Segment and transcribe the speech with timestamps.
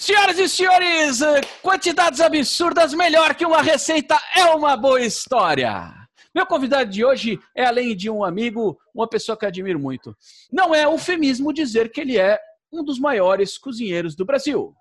[0.00, 5.92] Senhoras e senhores, eh, quantidades absurdas, melhor que uma receita é uma boa história.
[6.34, 10.16] Meu convidado de hoje é, além de um amigo, uma pessoa que admiro muito.
[10.50, 12.40] Não é eufemismo dizer que ele é
[12.72, 14.74] um dos maiores cozinheiros do Brasil.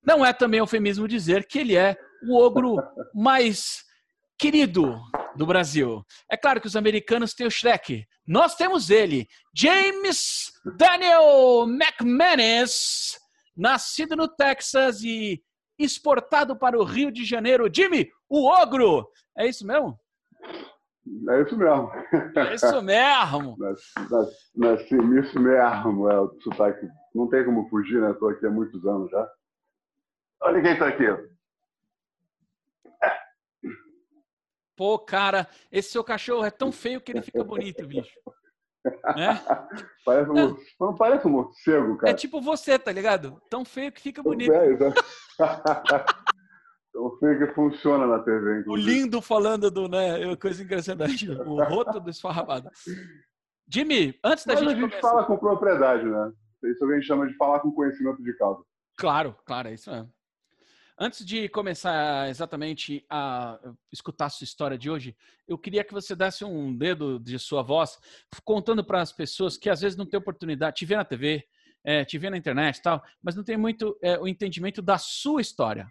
[0.00, 2.76] Não é também eufemismo dizer que ele é o ogro
[3.12, 3.84] mais
[4.38, 4.96] querido
[5.34, 6.06] do Brasil.
[6.30, 8.06] É claro que os americanos têm o Shrek.
[8.24, 13.25] Nós temos ele, James Daniel McManus,
[13.56, 15.42] nascido no Texas e
[15.78, 17.70] exportado para o Rio de Janeiro.
[17.72, 19.08] Jimmy, o ogro.
[19.36, 19.98] É isso mesmo?
[21.28, 21.90] É isso mesmo.
[22.36, 23.56] É isso mesmo.
[24.56, 26.88] Nasci nisso mesmo, é o sotaque.
[27.14, 28.10] Não tem como fugir, né?
[28.10, 29.30] Estou aqui há muitos anos já.
[30.42, 31.04] Olha quem está aqui.
[34.76, 38.12] Pô, cara, esse seu cachorro é tão feio que ele fica bonito, bicho.
[39.16, 39.40] Né?
[40.04, 42.12] Parece um, não parece um morcego, cara.
[42.12, 43.42] É tipo você, tá ligado?
[43.50, 44.52] Tão feio que fica bonito.
[44.52, 44.76] É,
[46.92, 48.60] tão feio que funciona na TV.
[48.60, 48.70] Inclusive.
[48.70, 50.36] O lindo falando do, né?
[50.36, 51.28] Coisa impressionante.
[51.28, 52.70] O roto do esfarrapado.
[53.68, 54.72] Jimmy, antes da Mas gente.
[54.72, 55.08] a gente começar...
[55.08, 56.32] fala com propriedade, né?
[56.64, 58.62] Isso a gente chama de falar com conhecimento de causa.
[58.96, 60.10] Claro, claro, é isso mesmo.
[60.98, 63.60] Antes de começar exatamente a
[63.92, 65.14] escutar a sua história de hoje,
[65.46, 67.98] eu queria que você desse um dedo de sua voz,
[68.42, 71.44] contando para as pessoas que às vezes não têm oportunidade, te ver na TV,
[71.84, 74.96] é, te ver na internet e tal, mas não tem muito é, o entendimento da
[74.96, 75.86] sua história.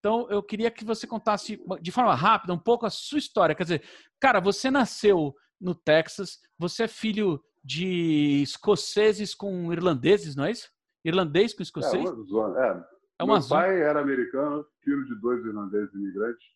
[0.00, 3.54] Então, eu queria que você contasse de forma rápida um pouco a sua história.
[3.54, 3.84] Quer dizer,
[4.20, 10.68] cara, você nasceu no Texas, você é filho de escoceses com irlandeses, não é isso?
[11.02, 12.04] Irlandês com escocês?
[12.04, 16.46] É, é é Meu pai era americano, filho de dois irlandeses imigrantes.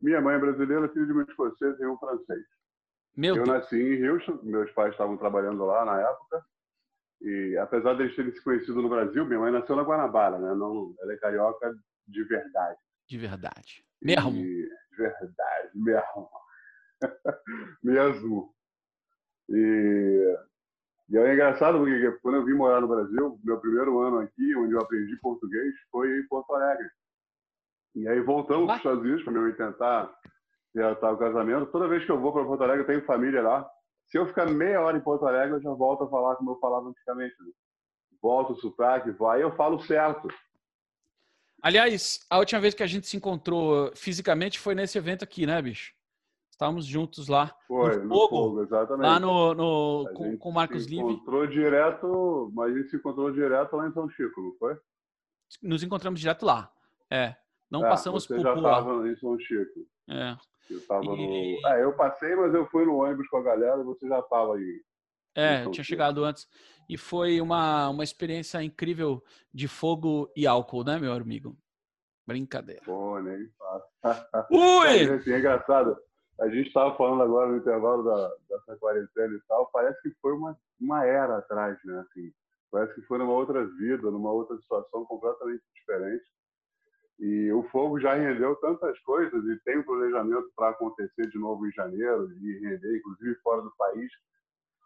[0.00, 2.44] Minha mãe é brasileira, filho de um escocês e um francês.
[3.16, 3.56] Meu eu Deus.
[3.56, 6.44] nasci em Houston, meus pais estavam trabalhando lá na época.
[7.20, 10.54] E apesar de eles terem se conhecido no Brasil, minha mãe nasceu na Guanabara, né?
[10.54, 11.72] Não, ela é carioca
[12.08, 12.78] de verdade.
[13.06, 13.84] De verdade.
[14.02, 14.32] Mesmo.
[14.32, 16.28] E, de verdade, mesmo.
[17.82, 18.54] mesmo.
[19.48, 20.38] E
[21.12, 24.72] e é engraçado porque quando eu vim morar no Brasil, meu primeiro ano aqui, onde
[24.72, 26.88] eu aprendi português, foi em Porto Alegre.
[27.94, 30.14] E aí voltamos para os Estados Unidos para eu tentar
[30.74, 31.70] reatar o casamento.
[31.70, 33.70] Toda vez que eu vou para Porto Alegre, eu tenho família lá.
[34.06, 36.58] Se eu ficar meia hora em Porto Alegre, eu já volto a falar como eu
[36.58, 37.34] falava antigamente.
[37.40, 37.50] Né?
[38.22, 40.28] Volto o sotaque, vai, eu falo certo.
[41.62, 45.60] Aliás, a última vez que a gente se encontrou fisicamente foi nesse evento aqui, né,
[45.60, 45.92] bicho?
[46.52, 47.50] Estávamos juntos lá.
[47.66, 49.06] Foi, no, no fogo, fogo, exatamente.
[49.06, 50.98] Lá no, no com, com o Marcos Live.
[50.98, 54.76] encontrou direto, mas a gente se encontrou direto lá em São Chico, não foi?
[55.62, 56.70] Nos encontramos direto lá.
[57.10, 57.34] É.
[57.70, 59.80] Não é, passamos por já estava em São Chico.
[60.10, 60.36] É.
[60.70, 61.60] Eu, tava e...
[61.60, 61.68] no...
[61.68, 64.54] é, eu passei, mas eu fui no ônibus com a galera e você já estava
[64.54, 64.82] aí.
[65.34, 66.46] É, tinha chegado antes.
[66.86, 71.56] E foi uma, uma experiência incrível de fogo e álcool, né, meu amigo?
[72.26, 72.82] Brincadeira.
[72.84, 73.48] Pô, nem
[74.50, 75.22] Ui!
[75.32, 75.96] É engraçado
[76.40, 80.32] a gente estava falando agora no intervalo da, dessa quarentena e tal, parece que foi
[80.32, 82.00] uma, uma era atrás, né?
[82.00, 82.32] Assim,
[82.70, 86.24] parece que foi numa outra vida, numa outra situação completamente diferente.
[87.18, 91.66] E o fogo já rendeu tantas coisas e tem um planejamento para acontecer de novo
[91.66, 94.10] em janeiro e render, inclusive fora do país.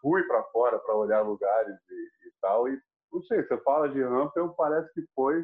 [0.01, 2.67] Fui para fora para olhar lugares e, e, tal.
[2.67, 2.79] E
[3.11, 5.43] não sei, você fala de Rampel, parece que foi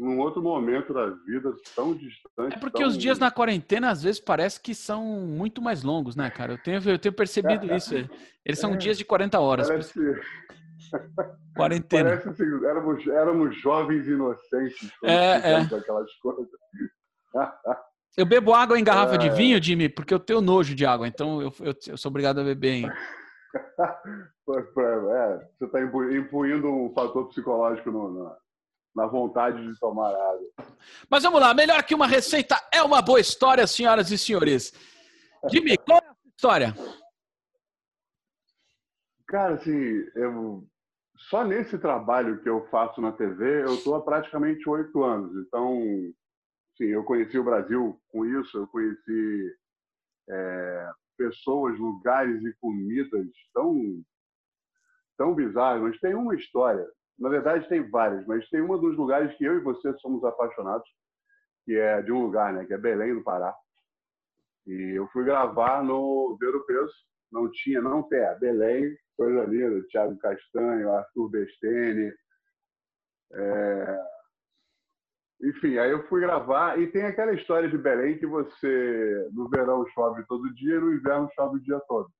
[0.00, 2.56] num outro momento da vida tão distante.
[2.56, 6.30] É porque os dias na quarentena às vezes parece que são muito mais longos, né,
[6.30, 6.54] cara?
[6.54, 7.94] Eu tenho, eu tenho percebido isso.
[8.42, 9.68] Eles são é, dias de 40 horas.
[9.68, 10.00] Parece...
[11.54, 12.10] Quarentena.
[12.10, 14.90] Parece assim, éramos, éramos jovens inocentes.
[15.04, 15.56] É, é.
[15.56, 16.48] Aquelas coisas.
[18.16, 19.18] Eu bebo água em garrafa é...
[19.18, 22.40] de vinho, Jimmy, porque eu tenho nojo de água, então eu, eu, eu sou obrigado
[22.40, 22.86] a beber em.
[22.88, 22.92] é,
[25.58, 28.32] você está impuindo um fator psicológico no, no,
[28.94, 30.50] na vontade de tomar água.
[31.08, 34.72] Mas vamos lá, melhor que uma receita é uma boa história, senhoras e senhores.
[35.48, 36.74] Jimmy, qual é a história?
[39.26, 40.66] Cara, assim, eu,
[41.16, 45.32] só nesse trabalho que eu faço na TV, eu estou há praticamente oito anos.
[45.46, 45.80] Então,
[46.76, 49.56] sim, eu conheci o Brasil com isso, eu conheci
[50.28, 54.02] é, pessoas, lugares e comidas tão,
[55.16, 55.82] tão bizarras.
[55.82, 56.86] Mas tem uma história
[57.20, 60.88] na verdade, tem várias, mas tem um dos lugares que eu e você somos apaixonados,
[61.66, 63.54] que é de um lugar, né, que é Belém do Pará.
[64.66, 66.94] E eu fui gravar no Ver o Peso,
[67.30, 72.12] não tinha, não tem, é Belém, coisa linda, Thiago Castanho, Arthur Bestene.
[73.32, 73.98] É...
[75.42, 79.86] Enfim, aí eu fui gravar e tem aquela história de Belém que você, no verão
[79.88, 82.10] chove todo dia e no inverno chove o dia todo.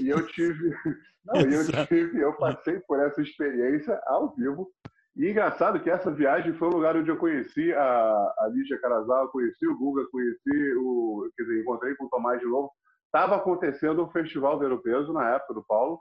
[0.00, 0.70] E eu tive,
[1.24, 4.70] não, eu tive, eu passei por essa experiência ao vivo
[5.16, 9.30] E engraçado que essa viagem foi o lugar onde eu conheci a, a Lígia Carazawa,
[9.30, 11.30] conheci o Guga, conheci o.
[11.36, 12.70] Quer dizer, encontrei com o Tomás de novo.
[13.06, 16.00] Estava acontecendo o Festival Ver o Peso na época do Paulo.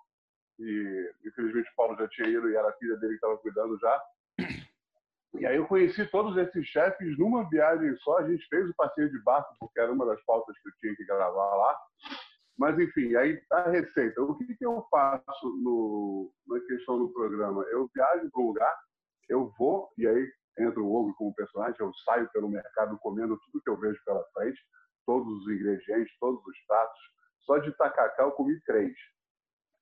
[0.59, 3.77] E infelizmente o Paulo já tinha ido e era a filha dele que estava cuidando
[3.79, 4.03] já.
[5.39, 8.17] E aí eu conheci todos esses chefes numa viagem só.
[8.19, 10.95] A gente fez o passeio de barco, porque era uma das pautas que eu tinha
[10.95, 11.77] que gravar lá.
[12.57, 14.21] Mas, enfim, aí a receita.
[14.21, 17.63] O que, que eu faço no, na questão do programa?
[17.69, 18.75] Eu viajo para um lugar,
[19.29, 23.61] eu vou, e aí entra o Hugo como personagem, eu saio pelo mercado comendo tudo
[23.63, 24.59] que eu vejo pela frente,
[25.05, 26.99] todos os ingredientes, todos os pratos.
[27.41, 28.93] Só de tacacá eu comi três.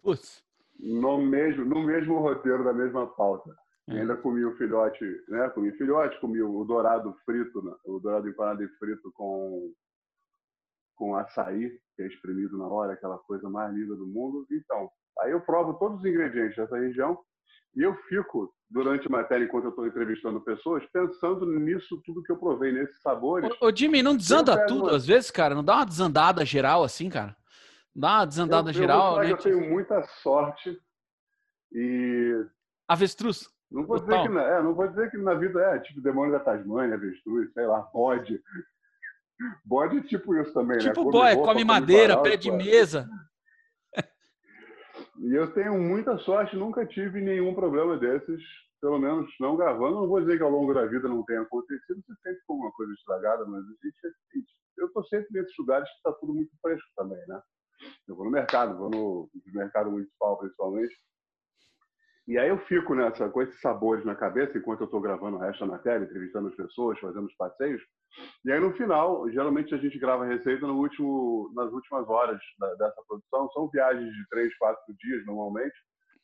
[0.03, 0.43] Putz.
[0.77, 3.55] No mesmo, no mesmo roteiro, da mesma pauta.
[3.89, 3.99] É.
[3.99, 5.49] Ainda comi o filhote, né?
[5.49, 7.73] Comi filhote, comi o dourado frito, né?
[7.85, 9.73] o dourado empanado e frito com
[10.95, 14.45] com açaí, que é espremido na hora, aquela coisa mais linda do mundo.
[14.51, 14.89] Então,
[15.19, 17.17] aí eu provo todos os ingredientes dessa região
[17.75, 22.31] e eu fico, durante a matéria, enquanto eu estou entrevistando pessoas, pensando nisso tudo que
[22.31, 23.49] eu provei, nesses sabores.
[23.59, 24.95] Ô, ô Jimmy, não desanda tudo uma...
[24.95, 25.53] às vezes, cara?
[25.53, 27.35] Não dá uma desandada geral assim, cara?
[27.93, 29.23] Dá uma desandada eu, geral?
[29.23, 30.79] Eu, eu tenho muita sorte
[31.73, 32.45] e...
[32.87, 33.49] Avestruz?
[33.69, 36.39] Não vou, dizer que, é, não vou dizer que na vida é tipo demônio da
[36.39, 38.41] Tasmânia, avestruz, sei lá, bode.
[39.65, 40.95] Bode é tipo isso também, tipo né?
[40.95, 43.09] Tipo boy, come, come madeira, pé de mesa.
[45.17, 48.41] E eu tenho muita sorte, nunca tive nenhum problema desses,
[48.81, 50.01] pelo menos não gravando.
[50.01, 52.71] Não vou dizer que ao longo da vida não tenha acontecido, você sempre com uma
[52.73, 56.87] coisa estragada, mas gente, é eu estou sempre nesses lugares que está tudo muito fresco
[56.95, 57.41] também, né?
[58.07, 60.95] Eu vou no mercado, vou no, no mercado municipal principalmente,
[62.27, 65.39] e aí eu fico nessa, com esses sabores na cabeça, enquanto eu estou gravando o
[65.39, 67.81] resto da matéria, entrevistando as pessoas, fazendo os passeios.
[68.43, 72.39] E aí no final, geralmente a gente grava a receita no último, nas últimas horas
[72.59, 73.49] da, dessa produção.
[73.51, 75.75] São viagens de três, quatro dias normalmente.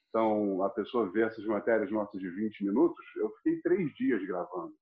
[0.10, 3.04] Então a pessoa vê essas matérias nossas de 20 minutos.
[3.16, 4.74] Eu fiquei três dias gravando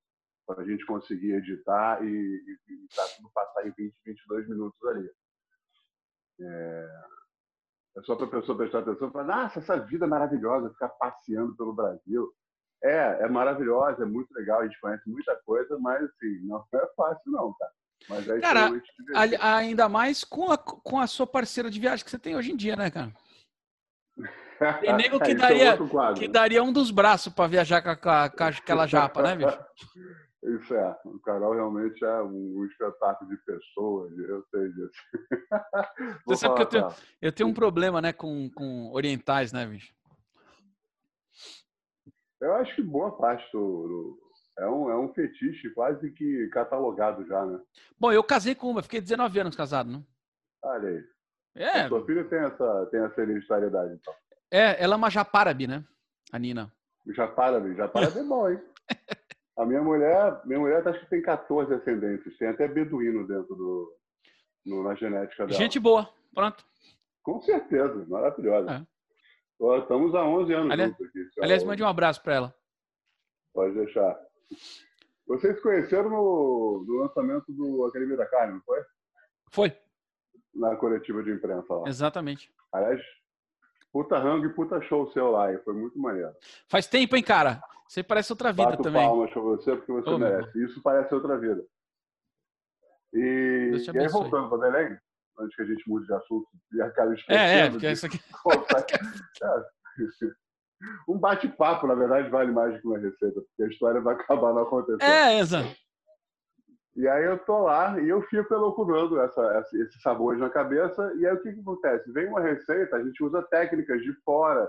[0.46, 4.88] para a gente conseguir editar e, e, e tá tudo passar em 20, 22 minutos
[4.88, 5.10] ali.
[6.42, 6.90] É,
[7.98, 10.90] é só para a pessoa prestar atenção e falar, nossa, essa vida é maravilhosa, ficar
[10.90, 12.34] passeando pelo Brasil.
[12.84, 16.88] É, é maravilhosa, é muito legal, a gente conhece muita coisa, mas assim, não é
[16.96, 17.72] fácil não, cara.
[18.08, 18.72] Mas é cara,
[19.42, 22.56] ainda mais com a, com a sua parceira de viagem que você tem hoje em
[22.56, 23.12] dia, né, cara?
[24.81, 28.30] Tem nego que, é daria, é que daria um dos braços para viajar com, a,
[28.30, 29.58] com aquela japa, né, bicho?
[30.44, 30.98] Isso é.
[31.06, 34.92] O Carol realmente é um, espetáculo de pessoas, eu sei disso.
[36.26, 36.88] Você sabe que eu tenho,
[37.22, 39.94] eu tenho um problema né, com, com orientais, né, bicho?
[42.42, 44.18] Eu acho que boa parte do,
[44.58, 47.60] é, um, é um fetiche quase que catalogado já, né?
[48.00, 50.04] Bom, eu casei com uma, fiquei 19 anos casado, né?
[50.64, 51.04] Olha aí.
[51.56, 51.82] É.
[51.82, 54.14] A sua filha tem essa, tem essa hereditariedade, então.
[54.52, 55.84] É, ela é uma japárabe, né?
[56.32, 56.72] A Nina.
[57.08, 58.62] Japárabe, japárabe é bom, hein?
[59.58, 63.94] A minha mulher, minha mulher acho que tem 14 ascendentes, tem até beduíno dentro do
[64.66, 65.58] no, na genética dela.
[65.58, 66.66] Gente boa, pronto.
[67.22, 68.72] Com certeza, maravilhosa.
[68.72, 68.99] É.
[69.60, 71.30] Estamos há 11 anos aliás, juntos aqui.
[71.42, 72.56] Aliás, mande um abraço para ela.
[73.54, 74.18] Pode deixar.
[75.28, 78.80] Vocês se conheceram no, no lançamento do Academia da Carne, não foi?
[79.52, 79.78] Foi.
[80.56, 81.88] Na coletiva de imprensa lá.
[81.88, 82.52] Exatamente.
[82.72, 83.02] Aliás,
[83.92, 86.33] puta rango e puta show seu lá, e foi muito maneiro.
[86.68, 87.62] Faz tempo, hein, cara?
[87.88, 89.06] Você parece outra vida Bato também.
[89.06, 90.64] palmas pra você porque você oh, merece.
[90.64, 91.66] Isso parece outra vida.
[93.14, 94.98] E, e aí, voltando para Belém,
[95.40, 97.44] antes que a gente mude de assunto e acabe esquecendo.
[97.44, 97.94] É, é, porque de...
[97.94, 98.19] isso aqui.
[101.08, 104.54] um bate-papo, na verdade, vale mais do que uma receita, porque a história vai acabar
[104.54, 105.02] não acontecendo.
[105.02, 105.69] É, exato.
[106.96, 111.14] E aí eu tô lá e eu fico elocurando essa, essa, esses sabores na cabeça.
[111.18, 112.12] E aí o que, que acontece?
[112.12, 114.68] Vem uma receita, a gente usa técnicas de fora,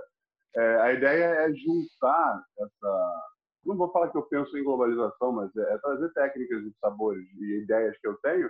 [0.55, 3.23] é, a ideia é juntar essa.
[3.65, 7.27] Não vou falar que eu penso em globalização, mas é, é trazer técnicas de sabores
[7.37, 8.49] e ideias que eu tenho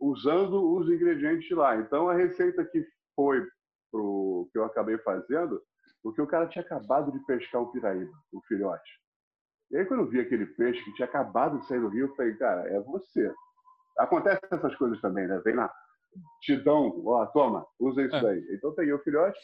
[0.00, 1.76] usando os ingredientes de lá.
[1.76, 3.46] Então, a receita que foi
[3.90, 5.60] pro que eu acabei fazendo,
[6.02, 8.90] porque o cara tinha acabado de pescar o piraíba, o filhote.
[9.70, 12.14] E aí, quando eu vi aquele peixe que tinha acabado de sair do rio, eu
[12.14, 13.32] falei, cara, é você.
[13.98, 15.40] Acontece essas coisas também, né?
[15.44, 15.72] Vem lá,
[16.42, 18.20] te dão, ó, toma, usa isso é.
[18.20, 18.46] daí.
[18.52, 19.38] Então, peguei o filhote,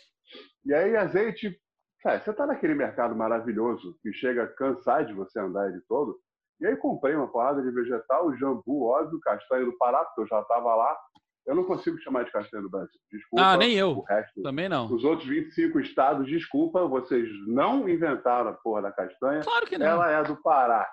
[0.64, 1.58] e aí azeite,
[2.02, 6.18] Cara, você está naquele mercado maravilhoso que chega a cansar de você andar ele todo.
[6.62, 10.40] E aí comprei uma porrada de vegetal, jambu, óbvio, castanha do Pará, porque eu já
[10.40, 10.96] estava lá.
[11.44, 13.00] Eu não consigo chamar de castanha do Brasil.
[13.10, 13.44] Desculpa.
[13.44, 14.04] Ah, nem eu.
[14.44, 14.86] Também não.
[14.86, 19.42] Os outros 25 estados, desculpa, vocês não inventaram a porra da castanha.
[19.42, 19.86] Claro que não.
[19.86, 20.88] Ela é do Pará.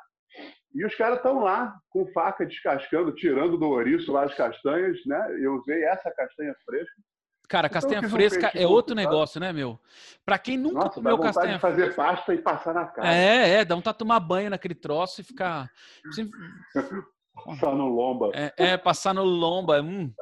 [0.73, 5.38] E os caras estão lá com faca descascando, tirando do ouriço lá as castanhas, né?
[5.39, 6.95] Eu usei essa castanha fresca
[7.49, 9.79] Cara, Então, castanha um fresca é outro negócio, né, meu?
[10.23, 13.11] Pra quem nunca Nossa, dá comeu vontade castanha de fazer pasta e passar na cara.
[13.11, 15.67] É, é, dá vontade de tomar banho naquele troço e ficar.
[17.59, 18.29] Só no lomba.
[18.35, 19.81] É, é, passar no lomba.
[19.81, 20.13] Hum,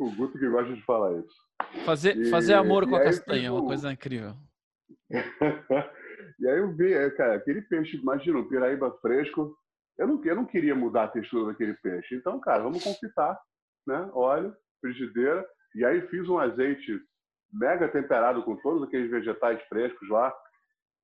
[0.00, 1.84] O Guto que gosta de falar isso.
[1.84, 4.34] fazer, E- fazer amor com a castanha é uma um- coisa incrível.
[6.40, 9.56] e aí eu vi, é, cara, aquele peixe, imagina, um piraíba fresco.
[9.96, 12.16] Eu não, eu não queria mudar a textura daquele peixe.
[12.16, 13.40] Então, cara, vamos confitar,
[13.86, 14.10] né?
[14.12, 15.46] Óleo, frigideira.
[15.74, 17.00] E aí fiz um azeite
[17.52, 20.34] mega temperado com todos aqueles vegetais frescos lá.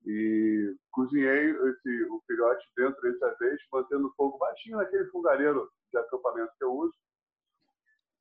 [0.07, 5.99] E cozinhei esse, o filhote dentro desse azeite, mantendo o fogo baixinho naquele fogareiro de
[5.99, 6.95] acampamento que eu uso.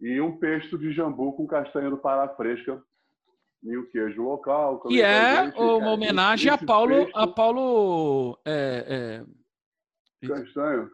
[0.01, 2.81] E um pesto de jambu com castanha do Pará fresca
[3.63, 4.81] e o queijo local.
[4.81, 7.05] Que é uma Cara, homenagem a Paulo.
[7.05, 8.39] pesto- A Paulo.
[8.45, 9.23] é,
[10.23, 10.89] é, Castanho?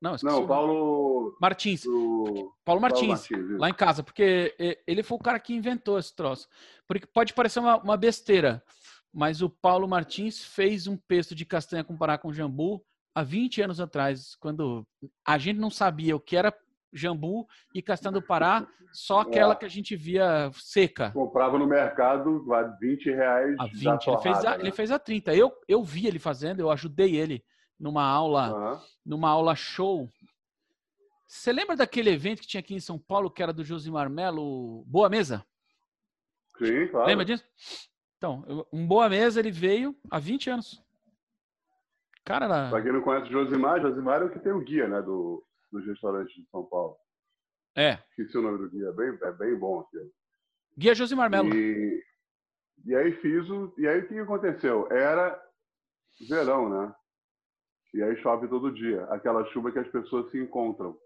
[0.00, 0.46] Não, Não.
[0.46, 1.36] Paulo.
[1.40, 1.82] Martins.
[1.84, 2.52] Do...
[2.64, 3.28] Paulo Martins.
[3.28, 4.54] Paulo Martins, lá em casa, porque
[4.86, 6.48] ele foi o cara que inventou esse troço.
[6.86, 8.62] Porque pode parecer uma, uma besteira,
[9.12, 12.84] mas o Paulo Martins fez um pesto de castanha com pará com jambu
[13.14, 14.86] há 20 anos atrás, quando
[15.26, 16.52] a gente não sabia o que era
[16.92, 19.56] jambu e castanha do Pará, só aquela É.
[19.56, 21.10] que a gente via seca.
[21.10, 23.56] Comprava no mercado, a 20 reais.
[23.58, 24.76] A já 20, ele fez a, torrada, ele né?
[24.76, 25.34] fez a 30.
[25.34, 27.42] Eu, eu vi ele fazendo, eu ajudei ele
[27.82, 28.80] numa aula, Aham.
[29.04, 30.08] numa aula show.
[31.26, 34.84] Você lembra daquele evento que tinha aqui em São Paulo, que era do Josimar Melo,
[34.86, 35.44] Boa Mesa?
[36.58, 37.08] Sim, claro.
[37.08, 37.44] Lembra disso?
[38.16, 40.80] Então, um Boa Mesa ele veio há 20 anos.
[42.24, 42.70] Cara, era...
[42.70, 45.02] Pra quem não conhece o Josimar, Josimar é o que tem o guia, né?
[45.02, 46.96] Do, dos restaurantes de São Paulo.
[47.74, 49.98] é, Esqueci o nome do guia, é bem, é bem bom aqui.
[50.78, 51.52] Guia Josimar Melo.
[51.52, 52.00] E,
[52.84, 53.74] e aí fiz o.
[53.76, 54.86] E aí o que aconteceu?
[54.92, 55.36] Era
[56.28, 56.94] verão, né?
[57.94, 60.96] E aí chove todo dia, aquela chuva que as pessoas se encontram.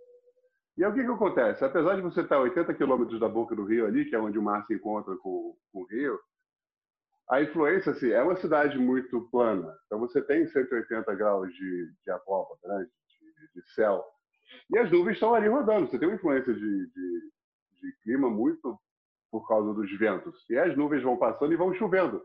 [0.76, 1.64] E aí o que, que acontece?
[1.64, 4.38] Apesar de você estar a 80 quilômetros da boca do rio ali, que é onde
[4.38, 6.18] o mar se encontra com, com o rio,
[7.28, 9.74] a influência, assim, é uma cidade muito plana.
[9.86, 12.86] Então você tem 180 graus de, de abóbora, né?
[13.54, 14.04] de, de céu.
[14.70, 15.88] E as nuvens estão ali rodando.
[15.88, 17.30] Você tem uma influência de, de,
[17.80, 18.78] de clima muito
[19.30, 20.48] por causa dos ventos.
[20.48, 22.22] E as nuvens vão passando e vão chovendo.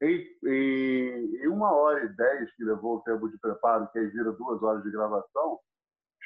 [0.00, 4.06] Em, em, em uma hora e dez que levou o tempo de preparo, que aí
[4.08, 5.58] vira duas horas de gravação,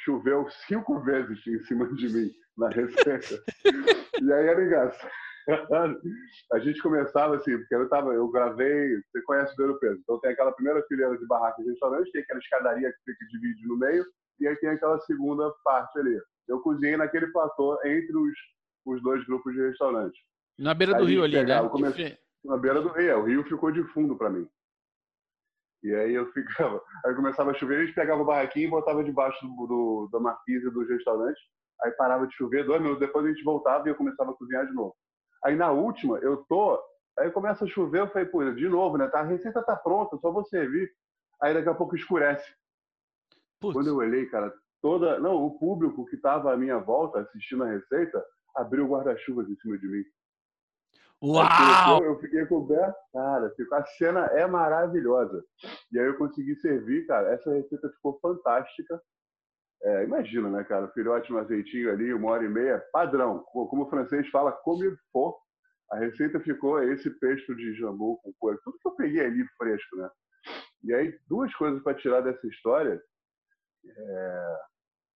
[0.05, 3.43] choveu cinco vezes em cima de mim na receita.
[4.21, 5.11] e aí era engraçado.
[6.53, 10.21] A gente começava assim, porque eu tava, eu gravei, você conhece o Beiro Peso, então
[10.21, 13.77] tem aquela primeira fileira de barracas de restaurante, tem aquela escadaria que fica dividida no
[13.79, 14.05] meio,
[14.39, 16.17] e aí tem aquela segunda parte ali.
[16.47, 18.33] Eu cozinhei naquele platô entre os,
[18.87, 20.21] os dois grupos de restaurantes
[20.59, 21.69] Na beira do a rio ali, né?
[21.69, 21.93] come-
[22.45, 23.21] na beira do rio.
[23.21, 24.49] O rio ficou de fundo para mim.
[25.83, 29.03] E aí eu ficava, aí começava a chover, a gente pegava o barraquinho e botava
[29.03, 31.43] debaixo do, do, da marquise dos restaurantes.
[31.83, 34.65] Aí parava de chover, dois minutos depois a gente voltava e eu começava a cozinhar
[34.67, 34.95] de novo.
[35.45, 36.81] Aí na última, eu tô,
[37.19, 39.09] aí começa a chover, eu falei, pô, de novo, né?
[39.09, 40.89] Tá, a receita tá pronta, só vou servir.
[41.43, 42.49] Aí daqui a pouco escurece.
[43.61, 47.65] Putz, Quando eu olhei, cara, toda, não, o público que tava à minha volta assistindo
[47.65, 50.05] a receita abriu guarda-chuvas em cima de mim.
[51.23, 52.03] Uau!
[52.05, 55.45] Eu fiquei coberto, cara, a cena é maravilhosa.
[55.93, 59.01] E aí eu consegui servir, cara, essa receita ficou fantástica.
[59.85, 63.41] É, imagina, né, cara, filhote no azeitinho ali, uma hora e meia, padrão.
[63.53, 65.37] Co- Como o francês fala, il faut.
[65.93, 69.97] A receita ficou esse pesto de jambu com coisa, tudo que eu peguei ali fresco,
[69.97, 70.09] né?
[70.85, 73.01] E aí, duas coisas para tirar dessa história
[73.87, 74.57] é,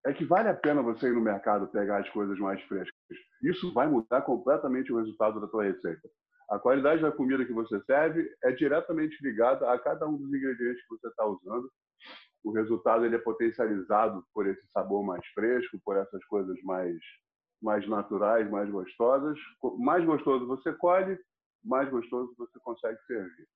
[0.06, 2.94] é que vale a pena você ir no mercado pegar as coisas mais frescas.
[3.42, 6.08] Isso vai mudar completamente o resultado da tua receita.
[6.50, 10.82] A qualidade da comida que você serve é diretamente ligada a cada um dos ingredientes
[10.84, 11.70] que você está usando.
[12.44, 16.96] O resultado ele é potencializado por esse sabor mais fresco, por essas coisas mais
[17.62, 19.40] mais naturais, mais gostosas.
[19.80, 21.18] Mais gostoso você colhe,
[21.64, 23.48] mais gostoso você consegue servir.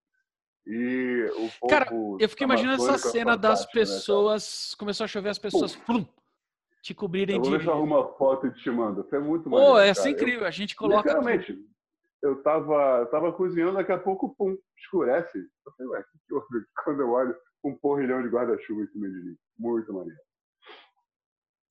[0.66, 1.30] E
[1.62, 1.88] o Cara,
[2.20, 4.76] Eu fiquei imaginando essa cena das fantástico, né, pessoas.
[4.76, 6.08] Começou a chover, as pessoas plum,
[6.82, 7.66] te cobrirem Eu vou de.
[7.66, 9.04] eu arrumo uma foto e te mando.
[9.10, 10.16] Foi muito Pô, maneiro, essa é cara.
[10.16, 10.48] incrível.
[10.48, 11.02] A gente Eu, coloca.
[11.10, 11.58] literalmente,
[12.22, 15.38] eu tava, eu tava cozinhando, daqui a pouco, pum, escurece.
[15.38, 16.48] Eu falei, ué, que houve?
[16.84, 19.36] Quando eu olho, um porrilhão de guarda-chuva em cima de mim.
[19.58, 20.20] Muito maneiro.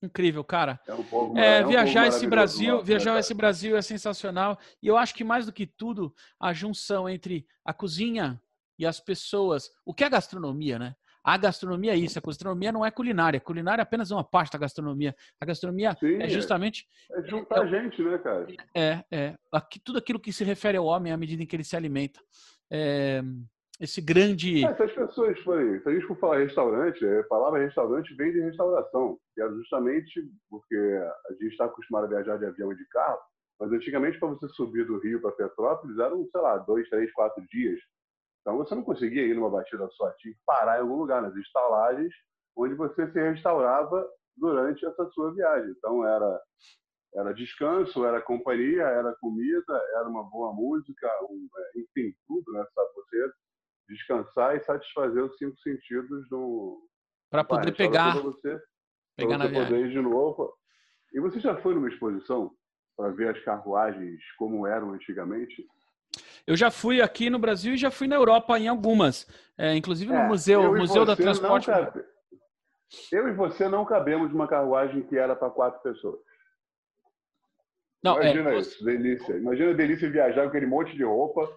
[0.03, 0.81] Incrível, cara.
[0.87, 4.57] É um povo É, é um viajar esse Brasil, nosso, viajar esse Brasil é sensacional.
[4.81, 8.41] E eu acho que mais do que tudo, a junção entre a cozinha
[8.79, 9.71] e as pessoas.
[9.85, 10.95] O que é gastronomia, né?
[11.25, 12.19] A gastronomia é isso.
[12.19, 13.41] A gastronomia não é culinária.
[13.41, 15.15] Culinária é apenas uma parte da gastronomia.
[15.41, 16.29] A gastronomia Sim, é é.
[16.29, 18.47] justamente É juntar gente, né, cara?
[18.75, 21.65] é, é, aqui, tudo aquilo que se refere ao homem à medida em que ele
[21.65, 22.21] se alimenta.
[22.71, 23.23] É,
[23.81, 24.65] esse grande.
[24.65, 28.33] É, se as pessoas forem, se a gente for falar restaurante, a palavra restaurante vem
[28.33, 32.77] de restauração, que é justamente porque a gente está acostumado a viajar de avião e
[32.77, 33.19] de carro,
[33.61, 37.45] Mas antigamente, para você subir do Rio para Petrópolis, eram, sei lá, dois, três, quatro
[37.49, 37.79] dias.
[38.49, 41.37] Então você não conseguia ir numa batida só, tinha que parar em algum lugar, nas
[41.37, 42.11] estalagens,
[42.57, 45.71] onde você se restaurava durante essa sua viagem.
[45.77, 46.41] Então era
[47.15, 52.65] era descanso, era companhia, era comida, era uma boa música, um, é, enfim, tudo, né?
[52.75, 53.33] Sabe você
[53.91, 56.89] descansar e satisfazer os cinco sentidos do
[57.31, 58.59] para poder pegar você,
[59.15, 59.69] pegar na você viagem.
[59.75, 60.55] poder ir de novo.
[61.13, 62.51] E você já foi numa exposição
[62.97, 65.67] para ver as carruagens como eram antigamente?
[66.47, 70.13] Eu já fui aqui no Brasil e já fui na Europa em algumas, é, inclusive
[70.13, 71.67] no é, museu, museu da transporte.
[71.67, 72.05] Cabe...
[73.13, 76.19] Eu e você não cabemos numa carruagem que era para quatro pessoas.
[78.03, 79.37] Não, é, Imagina é, isso, delícia.
[79.37, 81.51] Imagina a delícia viajar com aquele monte de roupa,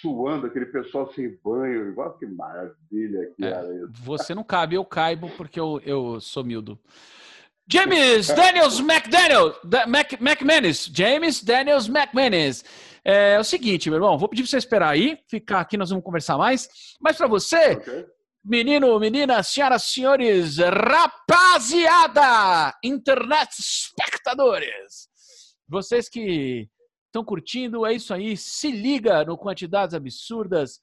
[0.00, 1.88] suando, aquele pessoal sem banho.
[1.88, 3.92] Igual que maravilha que é, era isso.
[4.04, 6.78] Você não cabe, eu caibo porque eu, eu sou mildo.
[7.68, 9.54] James Daniels McDaniel,
[9.88, 10.90] Mac, McManus.
[10.92, 12.64] James Daniels McManus.
[13.04, 15.90] É, é, o seguinte, meu irmão, vou pedir para você esperar aí, ficar aqui, nós
[15.90, 16.68] vamos conversar mais.
[17.00, 18.06] Mas para você, okay.
[18.44, 21.18] menino, menina, senhoras, senhores, rapaziada,
[22.82, 25.08] internet espectadores,
[25.68, 26.68] vocês que
[27.06, 28.36] estão curtindo, é isso aí.
[28.36, 30.80] Se liga no Quantidades Absurdas.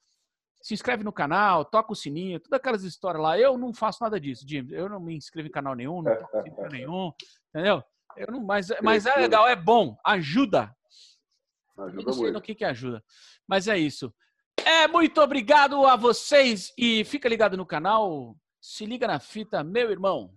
[0.62, 3.40] Se inscreve no canal, toca o sininho, todas aquelas histórias lá.
[3.40, 4.68] Eu não faço nada disso, Jim.
[4.72, 7.14] Eu não me inscrevo em canal nenhum, não toco sininho nenhum,
[7.48, 7.82] entendeu?
[8.18, 10.76] Eu não, mas, mas é legal, é bom, ajuda.
[11.86, 12.34] Ajuda eu não sei muito.
[12.36, 13.04] no que, que ajuda.
[13.48, 14.14] Mas é isso.
[14.66, 18.36] É, muito obrigado a vocês e fica ligado no canal.
[18.62, 20.34] Se liga na fita, meu irmão.